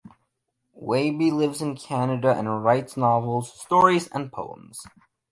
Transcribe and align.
Weibe 0.75 1.31
lives 1.31 1.61
in 1.61 1.75
Canada 1.75 2.33
and 2.35 2.63
writes 2.63 2.97
novels, 2.97 3.53
stories 3.61 4.07
and 4.07 4.31
poems. 4.31 4.81